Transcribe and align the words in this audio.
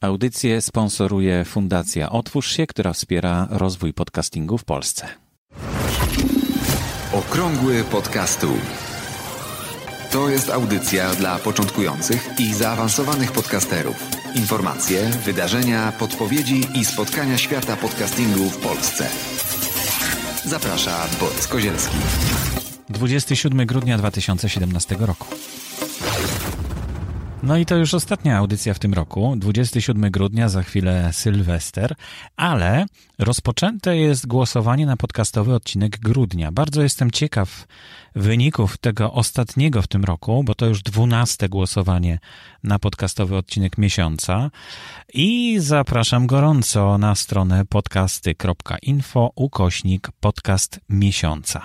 Audycję 0.00 0.60
sponsoruje 0.60 1.44
Fundacja 1.44 2.10
Otwórz 2.10 2.52
się, 2.52 2.66
która 2.66 2.92
wspiera 2.92 3.48
rozwój 3.50 3.94
podcastingu 3.94 4.58
w 4.58 4.64
Polsce. 4.64 5.08
Okrągły 7.12 7.84
podcastu. 7.84 8.46
To 10.12 10.28
jest 10.28 10.50
audycja 10.50 11.14
dla 11.14 11.38
początkujących 11.38 12.28
i 12.38 12.54
zaawansowanych 12.54 13.32
podcasterów. 13.32 13.96
Informacje, 14.34 15.10
wydarzenia, 15.24 15.92
podpowiedzi 15.92 16.60
i 16.74 16.84
spotkania 16.84 17.38
świata 17.38 17.76
podcastingu 17.76 18.50
w 18.50 18.56
Polsce. 18.56 19.08
Zaprasza 20.44 21.06
Borys 21.20 21.46
Kozielski. 21.48 21.96
27 22.88 23.66
grudnia 23.66 23.98
2017 23.98 24.96
roku. 25.00 25.26
No 27.42 27.56
i 27.56 27.66
to 27.66 27.76
już 27.76 27.94
ostatnia 27.94 28.38
audycja 28.38 28.74
w 28.74 28.78
tym 28.78 28.94
roku, 28.94 29.34
27 29.36 30.10
grudnia, 30.10 30.48
za 30.48 30.62
chwilę 30.62 31.12
Sylwester, 31.12 31.94
ale 32.36 32.86
rozpoczęte 33.18 33.96
jest 33.96 34.26
głosowanie 34.26 34.86
na 34.86 34.96
podcastowy 34.96 35.54
odcinek 35.54 35.98
grudnia. 35.98 36.52
Bardzo 36.52 36.82
jestem 36.82 37.10
ciekaw 37.10 37.66
wyników 38.16 38.78
tego 38.78 39.12
ostatniego 39.12 39.82
w 39.82 39.86
tym 39.86 40.04
roku, 40.04 40.44
bo 40.44 40.54
to 40.54 40.66
już 40.66 40.82
12 40.82 41.48
głosowanie 41.48 42.18
na 42.64 42.78
podcastowy 42.78 43.36
odcinek 43.36 43.78
miesiąca 43.78 44.50
i 45.14 45.56
zapraszam 45.60 46.26
gorąco 46.26 46.98
na 46.98 47.14
stronę 47.14 47.64
podcasty.info 47.64 49.30
ukośnik 49.34 50.08
podcast 50.20 50.80
miesiąca. 50.88 51.62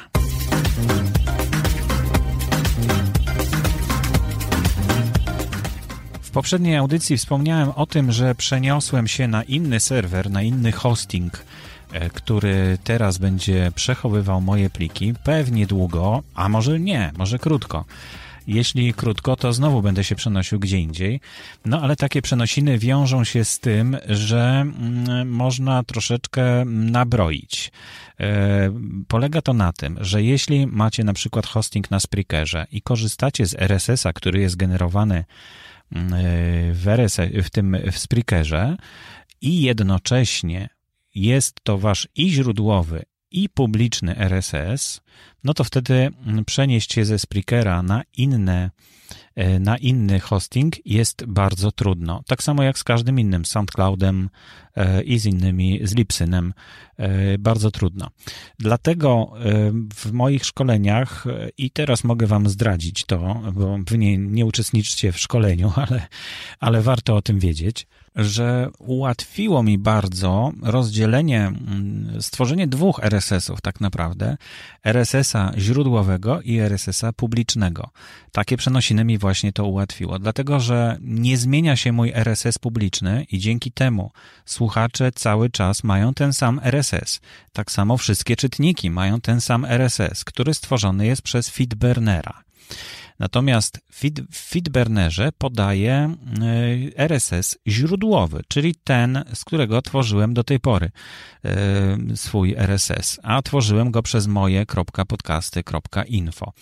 Poprzedniej 6.34 6.76
audycji 6.76 7.18
wspomniałem 7.18 7.70
o 7.70 7.86
tym, 7.86 8.12
że 8.12 8.36
przeniosłem 8.36 9.08
się 9.08 9.28
na 9.28 9.44
inny 9.44 9.80
serwer, 9.80 10.32
na 10.32 10.42
inny 10.42 10.72
hosting, 10.72 11.46
e, 11.92 12.10
który 12.10 12.78
teraz 12.84 13.18
będzie 13.18 13.72
przechowywał 13.76 14.42
moje 14.42 14.70
pliki. 14.70 15.14
Pewnie 15.24 15.68
długo, 15.68 16.24
a 16.36 16.50
może 16.50 16.80
nie, 16.80 17.12
może 17.18 17.40
krótko. 17.40 17.86
Jeśli 18.48 18.94
krótko, 18.94 19.36
to 19.36 19.54
znowu 19.54 19.82
będę 19.82 20.04
się 20.04 20.16
przenosił 20.16 20.60
gdzie 20.60 20.80
indziej. 20.80 21.20
No 21.66 21.82
ale 21.82 21.96
takie 21.96 22.22
przenosiny 22.22 22.78
wiążą 22.78 23.24
się 23.24 23.46
z 23.46 23.60
tym, 23.60 23.98
że 24.08 24.62
mm, 24.62 25.30
można 25.30 25.84
troszeczkę 25.84 26.66
nabroić. 26.66 27.72
E, 28.20 28.72
polega 29.08 29.42
to 29.42 29.54
na 29.54 29.74
tym, 29.74 29.98
że 30.02 30.24
jeśli 30.24 30.68
macie 30.68 31.04
na 31.04 31.14
przykład 31.14 31.46
hosting 31.46 31.92
na 31.92 32.00
Spreakerze 32.00 32.68
i 32.72 32.82
korzystacie 32.82 33.46
z 33.46 33.56
RSS-a, 33.56 34.14
który 34.14 34.40
jest 34.40 34.56
generowany 34.56 35.24
w, 36.72 36.88
RS, 36.88 37.18
w 37.44 37.50
tym 37.50 37.78
w 37.92 37.98
Spreakerze 37.98 38.78
i 39.42 39.62
jednocześnie 39.62 40.70
jest 41.16 41.56
to 41.64 41.78
wasz 41.78 42.08
i 42.16 42.30
źródłowy, 42.30 43.04
i 43.32 43.50
publiczny 43.50 44.18
RSS, 44.18 45.02
no 45.44 45.54
to 45.54 45.64
wtedy 45.64 46.10
przenieść 46.46 46.94
się 46.94 47.06
ze 47.06 47.20
Spreakera 47.20 47.84
na 47.84 48.04
inne 48.18 48.70
E, 49.36 49.60
na 49.60 49.78
inny 49.78 50.20
hosting 50.20 50.76
jest 50.86 51.26
bardzo 51.26 51.72
trudno. 51.72 52.24
Tak 52.28 52.44
samo 52.44 52.64
jak 52.64 52.78
z 52.78 52.84
każdym 52.84 53.20
innym, 53.20 53.46
SoundCloudem 53.46 54.30
e, 54.76 55.04
i 55.04 55.20
z 55.20 55.26
innymi, 55.26 55.80
z 55.84 55.96
Lipsynem, 55.96 56.54
e, 56.98 57.38
bardzo 57.38 57.72
trudno. 57.72 58.10
Dlatego 58.60 59.34
w 59.96 60.12
moich 60.12 60.46
szkoleniach, 60.46 61.26
i 61.58 61.72
teraz 61.72 62.04
mogę 62.04 62.28
Wam 62.28 62.50
zdradzić 62.50 63.06
to, 63.06 63.42
bo 63.54 63.78
Wy 63.88 63.98
nie, 63.98 64.18
nie 64.18 64.46
uczestniczcie 64.46 65.12
w 65.12 65.20
szkoleniu, 65.20 65.72
ale, 65.88 66.08
ale 66.60 66.82
warto 66.82 67.16
o 67.16 67.22
tym 67.22 67.40
wiedzieć, 67.40 67.88
że 68.16 68.70
ułatwiło 68.80 69.64
mi 69.64 69.78
bardzo 69.78 70.52
rozdzielenie, 70.62 71.42
mm, 71.42 72.22
stworzenie 72.22 72.68
dwóch 72.68 73.00
RSS-ów 73.04 73.62
tak 73.62 73.82
naprawdę, 73.82 74.38
RSS-a 75.34 75.60
źródłowego 75.60 76.42
i 76.42 76.60
RSS-a 76.60 77.14
publicznego. 77.14 77.90
Takie 78.32 78.58
przenosiny 78.58 79.04
mi 79.06 79.18
właśnie 79.18 79.54
to 79.54 79.66
ułatwiło, 79.66 80.20
dlatego 80.20 80.60
że 80.60 80.98
nie 81.02 81.38
zmienia 81.38 81.76
się 81.76 81.92
mój 81.92 82.12
RSS 82.14 82.58
publiczny 82.58 83.26
i 83.32 83.40
dzięki 83.40 83.72
temu 83.72 84.12
słuchacze 84.46 85.12
cały 85.12 85.50
czas 85.50 85.84
mają 85.84 86.14
ten 86.14 86.34
sam 86.34 86.60
RSS. 86.64 87.22
Tak 87.54 87.72
samo 87.72 87.98
wszystkie 87.98 88.36
czytniki 88.36 88.90
mają 88.90 89.22
ten 89.22 89.42
sam 89.42 89.66
RSS, 89.66 90.24
który 90.24 90.54
stworzony 90.54 91.06
jest 91.06 91.22
przez 91.22 91.50
Feedburnera. 91.50 92.44
Natomiast 93.20 93.80
w 94.32 94.50
Feedburnerze 94.50 95.30
podaje 95.38 96.16
y, 96.42 96.92
RSS 96.98 97.58
źródłowy, 97.68 98.42
czyli 98.48 98.76
ten, 98.84 99.24
z 99.34 99.46
którego 99.46 99.82
tworzyłem 99.82 100.34
do 100.34 100.44
tej 100.44 100.60
pory 100.60 100.92
y, 101.46 101.50
swój 102.18 102.56
RSS, 102.58 103.20
a 103.24 103.42
tworzyłem 103.42 103.92
go 103.92 104.04
przez 104.04 104.28
moje.podcasty.info. 104.28 106.54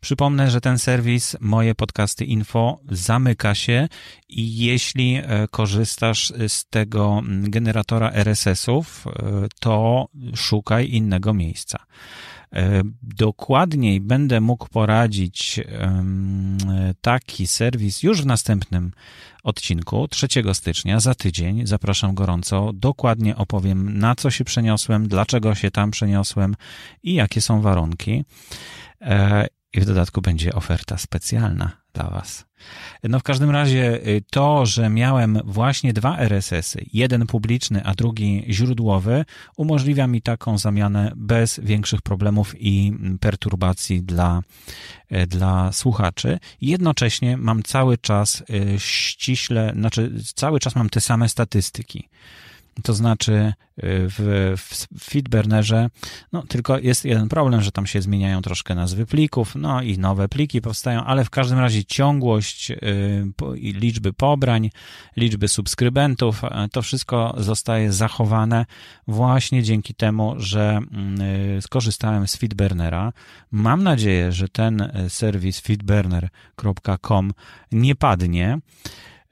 Przypomnę, 0.00 0.50
że 0.50 0.60
ten 0.60 0.78
serwis 0.78 1.36
Moje 1.40 1.74
Podcasty 1.74 2.24
Info 2.24 2.80
zamyka 2.90 3.54
się 3.54 3.88
i 4.28 4.58
jeśli 4.58 5.18
y, 5.18 5.22
korzystasz 5.50 6.32
z 6.48 6.66
tego 6.66 7.22
generatora 7.26 8.10
RSS-ów, 8.10 9.04
to 9.60 10.08
szukaj 10.34 10.90
innego 10.90 11.34
miejsca. 11.34 11.78
E, 12.52 12.82
dokładniej 13.02 14.00
będę 14.00 14.40
mógł 14.40 14.68
poradzić 14.68 15.60
taki 17.00 17.46
serwis 17.46 18.02
już 18.02 18.22
w 18.22 18.26
następnym 18.26 18.92
odcinku 19.42 20.08
3 20.08 20.26
stycznia 20.52 21.00
za 21.00 21.14
tydzień. 21.14 21.66
Zapraszam 21.66 22.14
gorąco. 22.14 22.70
Dokładnie 22.74 23.36
opowiem, 23.36 23.98
na 23.98 24.14
co 24.14 24.30
się 24.30 24.44
przeniosłem, 24.44 25.08
dlaczego 25.08 25.54
się 25.54 25.70
tam 25.70 25.90
przeniosłem 25.90 26.56
i 27.02 27.14
jakie 27.14 27.40
są 27.40 27.60
warunki. 27.60 28.24
I 29.74 29.80
w 29.80 29.84
dodatku 29.84 30.20
będzie 30.20 30.52
oferta 30.52 30.98
specjalna 30.98 31.72
dla 31.92 32.10
Was. 32.10 32.46
No 33.02 33.18
w 33.18 33.22
każdym 33.22 33.50
razie 33.50 34.06
y, 34.06 34.22
to, 34.30 34.66
że 34.66 34.88
miałem 34.88 35.40
właśnie 35.44 35.92
dwa 35.92 36.18
RSS-y, 36.18 36.86
jeden 36.92 37.26
publiczny, 37.26 37.84
a 37.84 37.94
drugi 37.94 38.44
źródłowy, 38.48 39.24
umożliwia 39.56 40.06
mi 40.06 40.22
taką 40.22 40.58
zamianę 40.58 41.12
bez 41.16 41.60
większych 41.62 42.02
problemów 42.02 42.54
i 42.58 42.92
perturbacji 43.20 44.02
dla, 44.02 44.42
y, 45.12 45.26
dla 45.26 45.72
słuchaczy. 45.72 46.38
Jednocześnie 46.60 47.36
mam 47.36 47.62
cały 47.62 47.98
czas 47.98 48.42
y, 48.50 48.74
ściśle, 48.78 49.72
znaczy 49.76 50.12
cały 50.34 50.60
czas 50.60 50.76
mam 50.76 50.90
te 50.90 51.00
same 51.00 51.28
statystyki. 51.28 52.08
To 52.82 52.94
znaczy 52.94 53.32
y, 53.32 53.52
w, 53.78 54.52
w 54.56 55.04
Feedburnerze, 55.04 55.90
no 56.32 56.42
tylko 56.42 56.78
jest 56.78 57.04
jeden 57.04 57.28
problem, 57.28 57.62
że 57.62 57.72
tam 57.72 57.86
się 57.86 58.02
zmieniają 58.02 58.42
troszkę 58.42 58.74
nazwy 58.74 59.06
plików, 59.06 59.54
no 59.54 59.82
i 59.82 59.98
nowe 59.98 60.28
pliki 60.28 60.60
powstają, 60.60 61.04
ale 61.04 61.24
w 61.24 61.30
każdym 61.30 61.58
razie 61.58 61.84
ciągłość 61.84 62.70
y, 62.70 62.76
i 63.56 63.72
liczby 63.72 64.12
pobrań, 64.12 64.70
liczby 65.16 65.48
subskrybentów, 65.48 66.42
to 66.72 66.82
wszystko 66.82 67.34
zostaje 67.38 67.92
zachowane 67.92 68.66
właśnie 69.08 69.62
dzięki 69.62 69.94
temu, 69.94 70.34
że 70.36 70.80
y, 71.58 71.62
skorzystałem 71.62 72.28
z 72.28 72.36
Feedburnera. 72.36 73.12
Mam 73.50 73.82
nadzieję, 73.82 74.32
że 74.32 74.48
ten 74.48 74.92
serwis 75.08 75.60
feedburner.com 75.60 77.32
nie 77.72 77.94
padnie. 77.94 78.58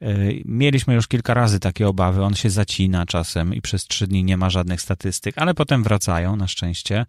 E, 0.01 0.15
mieliśmy 0.45 0.93
już 0.93 1.07
kilka 1.07 1.33
razy 1.33 1.59
takie 1.59 1.87
obawy, 1.87 2.23
on 2.23 2.35
się 2.35 2.49
zacina 2.49 3.05
czasem 3.05 3.53
i 3.53 3.61
przez 3.61 3.87
trzy 3.87 4.07
dni 4.07 4.23
nie 4.23 4.37
ma 4.37 4.49
żadnych 4.49 4.81
statystyk, 4.81 5.37
ale 5.37 5.53
potem 5.53 5.83
wracają 5.83 6.35
na 6.35 6.47
szczęście. 6.47 7.05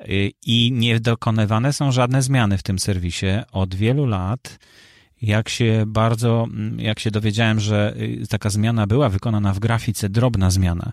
E, 0.00 0.06
i 0.46 0.72
nie 0.72 1.00
dokonywane 1.00 1.72
są 1.72 1.92
żadne 1.92 2.22
zmiany 2.22 2.58
w 2.58 2.62
tym 2.62 2.78
serwisie. 2.78 3.26
Od 3.52 3.74
wielu 3.74 4.06
lat 4.06 4.58
jak 5.22 5.48
się 5.48 5.84
bardzo, 5.86 6.46
mm, 6.50 6.80
jak 6.80 6.98
się 6.98 7.10
dowiedziałem, 7.10 7.60
że 7.60 7.94
y, 7.96 8.26
taka 8.28 8.50
zmiana 8.50 8.86
była 8.86 9.08
wykonana 9.08 9.52
w 9.52 9.58
grafice, 9.58 10.08
drobna 10.08 10.50
zmiana, 10.50 10.92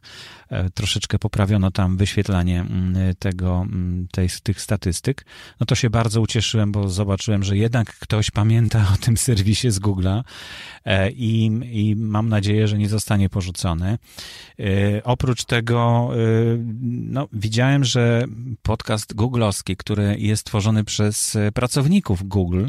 e, 0.49 0.69
troszeczkę 0.69 1.19
poprawiono 1.19 1.71
tam 1.71 1.97
wyświetlanie 1.97 2.61
mm, 2.61 3.15
tego, 3.19 3.61
mm, 3.61 4.07
tej, 4.11 4.29
tych 4.43 4.61
statystyk, 4.61 5.25
no 5.59 5.65
to 5.65 5.75
się 5.75 5.89
bardzo 5.89 6.21
ucieszyłem, 6.21 6.71
bo 6.71 6.89
zobaczyłem, 6.89 7.43
że 7.43 7.57
jednak 7.57 7.99
ktoś 7.99 8.31
pamięta 8.31 8.87
o 8.93 8.97
tym 8.97 9.17
serwisie 9.17 9.71
z 9.71 9.79
Google'a 9.79 10.23
e, 10.85 11.11
i, 11.11 11.45
i 11.71 11.95
mam 11.95 12.29
nadzieję, 12.29 12.67
że 12.67 12.77
nie 12.77 12.89
zostanie 12.89 13.29
porzucony. 13.29 13.97
E, 14.59 15.03
oprócz 15.03 15.45
tego, 15.45 16.09
no, 16.81 17.27
widziałem, 17.33 17.83
że 17.83 18.25
podcast 18.61 19.13
googlowski, 19.13 19.77
który 19.77 20.15
jest 20.19 20.45
tworzony 20.45 20.83
przez 20.83 21.37
pracowników 21.53 22.27
Google, 22.27 22.67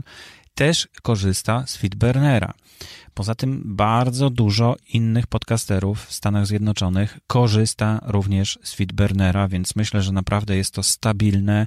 też 0.56 0.88
korzysta 1.02 1.64
z 1.66 1.76
Feedburnera. 1.76 2.54
Poza 3.14 3.34
tym 3.34 3.62
bardzo 3.64 4.30
dużo 4.30 4.76
innych 4.88 5.26
podcasterów 5.26 6.04
w 6.04 6.12
Stanach 6.12 6.46
Zjednoczonych 6.46 7.18
korzysta 7.26 8.00
również 8.06 8.58
z 8.62 8.74
Feedburnera, 8.74 9.48
więc 9.48 9.76
myślę, 9.76 10.02
że 10.02 10.12
naprawdę 10.12 10.56
jest 10.56 10.74
to 10.74 10.82
stabilne 10.82 11.66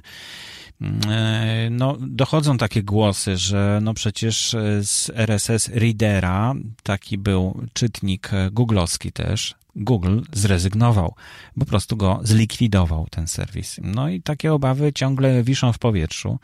E, 1.08 1.68
no, 1.70 1.96
dochodzą 2.00 2.58
takie 2.58 2.82
głosy, 2.82 3.36
że 3.36 3.78
no 3.82 3.94
przecież 3.94 4.56
z 4.82 5.10
RSS 5.14 5.68
Readera, 5.68 6.54
taki 6.82 7.18
był 7.18 7.66
czytnik 7.72 8.30
googlowski 8.52 9.12
też, 9.12 9.54
Google 9.76 10.20
zrezygnował, 10.32 11.14
po 11.58 11.64
prostu 11.64 11.96
go 11.96 12.20
zlikwidował, 12.22 13.06
ten 13.10 13.26
serwis. 13.26 13.80
No 13.82 14.08
i 14.08 14.22
takie 14.22 14.52
obawy 14.52 14.92
ciągle 14.92 15.42
wiszą 15.42 15.72
w 15.72 15.78
powietrzu. 15.78 16.38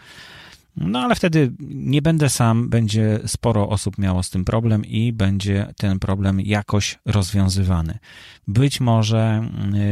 No 0.76 0.98
ale 1.00 1.14
wtedy 1.14 1.52
nie 1.60 2.02
będę 2.02 2.28
sam, 2.28 2.68
będzie 2.68 3.20
sporo 3.26 3.68
osób 3.68 3.98
miało 3.98 4.22
z 4.22 4.30
tym 4.30 4.44
problem 4.44 4.84
i 4.84 5.12
będzie 5.12 5.74
ten 5.76 5.98
problem 5.98 6.40
jakoś 6.40 6.98
rozwiązywany. 7.04 7.98
Być 8.48 8.80
może 8.80 9.48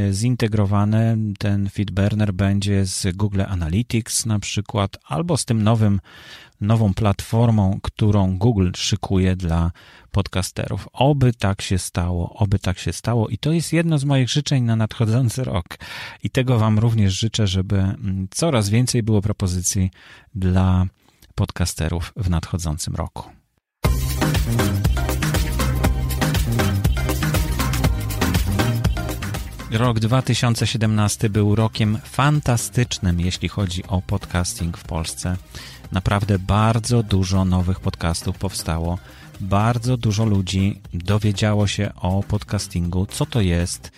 y, 0.08 0.12
zintegrowany 0.12 1.16
ten 1.38 1.68
Feedburner 1.70 2.32
będzie 2.32 2.86
z 2.86 3.16
Google 3.16 3.42
Analytics 3.48 4.26
na 4.26 4.38
przykład, 4.38 4.98
albo 5.08 5.36
z 5.36 5.44
tym 5.44 5.62
nowym 5.62 6.00
nową 6.60 6.94
platformą, 6.94 7.78
którą 7.82 8.38
Google 8.38 8.70
szykuje 8.76 9.36
dla 9.36 9.70
podcasterów. 10.14 10.88
Oby 10.92 11.32
tak 11.32 11.62
się 11.62 11.78
stało, 11.78 12.34
oby 12.34 12.58
tak 12.58 12.78
się 12.78 12.92
stało. 12.92 13.28
I 13.28 13.38
to 13.38 13.52
jest 13.52 13.72
jedno 13.72 13.98
z 13.98 14.04
moich 14.04 14.28
życzeń 14.28 14.64
na 14.64 14.76
nadchodzący 14.76 15.44
rok. 15.44 15.66
I 16.22 16.30
tego 16.30 16.58
Wam 16.58 16.78
również 16.78 17.18
życzę, 17.18 17.46
żeby 17.46 17.76
mm, 17.76 18.28
coraz 18.30 18.68
więcej 18.68 19.02
było 19.02 19.22
propozycji 19.22 19.90
dla 20.34 20.86
podcasterów 21.34 22.12
w 22.16 22.30
nadchodzącym 22.30 22.94
roku. 22.94 23.30
Rok 29.70 30.00
2017 30.00 31.30
był 31.30 31.54
rokiem 31.54 31.98
fantastycznym, 32.04 33.20
jeśli 33.20 33.48
chodzi 33.48 33.82
o 33.88 34.02
podcasting 34.02 34.78
w 34.78 34.84
Polsce. 34.84 35.36
Naprawdę 35.92 36.38
bardzo 36.38 37.02
dużo 37.02 37.44
nowych 37.44 37.80
podcastów 37.80 38.38
powstało. 38.38 38.98
Bardzo 39.40 39.96
dużo 39.96 40.24
ludzi 40.24 40.80
dowiedziało 40.94 41.66
się 41.66 41.90
o 41.96 42.22
podcastingu, 42.22 43.06
co 43.06 43.26
to 43.26 43.40
jest. 43.40 43.92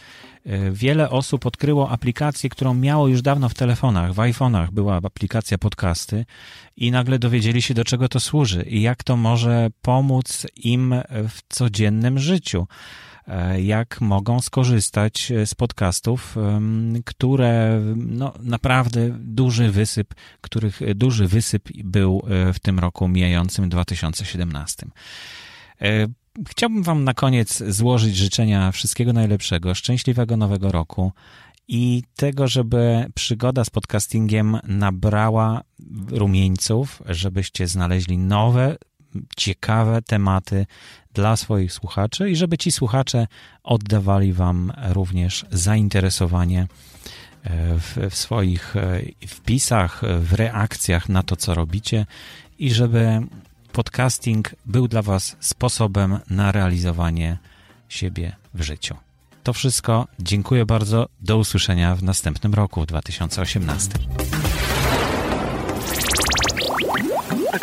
E, 0.47 0.71
wiele 0.71 1.11
osób 1.11 1.47
odkryło 1.47 1.91
aplikację, 1.91 2.51
którą 2.51 2.75
miało 2.75 3.09
już 3.09 3.23
dawno 3.23 3.49
w 3.49 3.55
telefonach, 3.55 4.13
w 4.13 4.17
iPhone'ach 4.17 4.71
była 4.71 4.97
aplikacja 4.97 5.59
podcasty 5.59 6.27
i 6.77 6.91
nagle 6.91 7.19
dowiedzieli 7.19 7.63
się, 7.63 7.75
do 7.75 7.85
czego 7.85 8.09
to 8.09 8.21
służy 8.21 8.63
i 8.63 8.83
jak 8.83 9.05
to 9.05 9.17
może 9.17 9.69
pomóc 9.83 10.47
im 10.57 10.95
w 11.11 11.39
codziennym 11.49 12.19
życiu. 12.19 12.67
E, 13.29 13.63
jak 13.63 14.01
mogą 14.01 14.41
skorzystać 14.41 15.33
z 15.47 15.55
podcastów, 15.55 16.37
które 17.05 17.81
no, 17.97 18.33
naprawdę 18.41 19.11
duży 19.19 19.71
wysyp, 19.71 20.15
których 20.41 20.81
duży 20.95 21.29
wysyp 21.29 21.69
był 21.85 22.23
e, 22.29 22.53
w 22.53 22.59
tym 22.59 22.79
roku 22.79 23.09
mijającym 23.09 23.69
2017. 23.69 24.87
E, 25.81 26.07
chciałbym 26.49 26.83
Wam 26.83 27.05
na 27.05 27.15
koniec 27.15 27.63
złożyć 27.69 28.17
życzenia 28.17 28.73
wszystkiego 28.73 29.13
najlepszego, 29.13 29.75
szczęśliwego 29.75 30.37
nowego 30.37 30.73
roku 30.73 31.13
i 31.69 32.03
tego, 32.17 32.49
żeby 32.49 33.07
przygoda 33.15 33.65
z 33.65 33.71
podcastingiem 33.71 34.59
nabrała 34.65 35.63
rumieńców, 36.09 37.03
żebyście 37.07 37.67
znaleźli 37.67 38.19
nowe, 38.19 38.77
ciekawe 39.37 40.03
tematy 40.03 40.67
dla 41.13 41.37
swoich 41.37 41.73
słuchaczy 41.73 42.31
i 42.31 42.37
żeby 42.37 42.59
ci 42.59 42.73
słuchacze 42.73 43.27
oddawali 43.63 44.33
Wam 44.33 44.73
również 44.89 45.47
zainteresowanie 45.51 46.61
e, 46.63 46.69
w, 47.79 47.99
w, 48.11 48.15
swoich 48.15 48.77
e, 48.77 49.01
wpisach, 49.29 50.03
w 50.21 50.33
reakcjach 50.33 51.09
na 51.09 51.23
to, 51.23 51.37
co 51.37 51.55
robicie 51.55 52.07
i 52.59 52.71
żeby 52.71 53.21
podcasting 53.73 54.55
był 54.67 54.89
dla 54.89 55.03
Was 55.03 55.37
sposobem 55.41 56.19
na 56.31 56.53
realizowanie 56.53 57.39
siebie 57.89 58.37
w 58.55 58.63
życiu. 58.63 58.97
To 59.43 59.53
wszystko. 59.53 60.09
Dziękuję 60.19 60.67
bardzo. 60.67 61.09
Do 61.21 61.39
usłyszenia 61.39 61.95
w 61.95 62.03
następnym 62.03 62.55
roku, 62.55 62.83
w 62.83 62.87
2018. 62.87 63.99